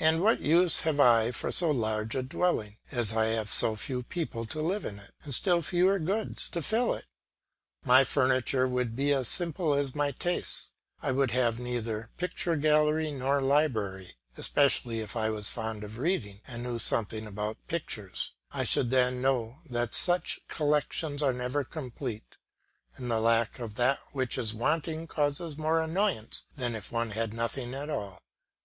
And 0.00 0.22
what 0.24 0.40
use 0.40 0.80
have 0.80 0.98
I 0.98 1.30
for 1.30 1.52
so 1.52 1.70
large 1.70 2.16
a 2.16 2.24
dwelling, 2.24 2.78
as 2.90 3.12
I 3.12 3.26
have 3.26 3.52
so 3.52 3.76
few 3.76 4.02
people 4.02 4.44
to 4.46 4.60
live 4.60 4.84
in 4.84 4.98
it, 4.98 5.12
and 5.22 5.32
still 5.32 5.62
fewer 5.62 6.00
goods 6.00 6.48
to 6.48 6.62
fill 6.62 6.94
it? 6.94 7.06
My 7.84 8.02
furniture 8.02 8.66
would 8.66 8.96
be 8.96 9.12
as 9.12 9.28
simple 9.28 9.72
as 9.74 9.94
my 9.94 10.10
tastes; 10.10 10.72
I 11.00 11.12
would 11.12 11.30
have 11.30 11.60
neither 11.60 12.10
picture 12.16 12.56
gallery 12.56 13.12
nor 13.12 13.38
library, 13.40 14.16
especially 14.36 14.98
if 14.98 15.14
I 15.14 15.30
was 15.30 15.48
fond 15.48 15.84
of 15.84 15.96
reading 15.98 16.40
and 16.44 16.64
knew 16.64 16.80
something 16.80 17.24
about 17.24 17.64
pictures. 17.68 18.32
I 18.50 18.64
should 18.64 18.90
then 18.90 19.22
know 19.22 19.58
that 19.70 19.94
such 19.94 20.40
collections 20.48 21.22
are 21.22 21.32
never 21.32 21.62
complete, 21.62 22.36
and 22.96 23.08
that 23.08 23.14
the 23.14 23.20
lack 23.20 23.58
of 23.60 23.76
that 23.76 24.00
which 24.10 24.38
is 24.38 24.54
wanting 24.54 25.06
causes 25.06 25.56
more 25.56 25.80
annoyance 25.80 26.46
than 26.56 26.74
if 26.74 26.90
one 26.90 27.10
had 27.10 27.32
nothing 27.32 27.74
at 27.74 27.90
all. 27.90 28.24